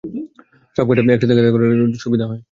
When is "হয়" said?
2.25-2.39